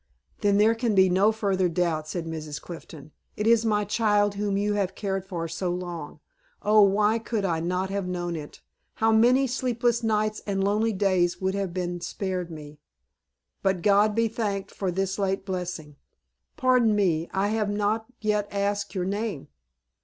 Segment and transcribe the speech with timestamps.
[0.39, 2.59] "Then there can be no further doubt," said Mrs.
[2.59, 3.11] Clifton.
[3.37, 6.21] "It is my child whom you have cared for so long.
[6.63, 8.61] Oh, why could I not have known it?
[8.95, 12.79] How many sleepless nights and lonely days would it have spared me!
[13.61, 15.97] But God be thanked for this late blessing!
[16.57, 19.49] Pardon me, I have not yet asked your name."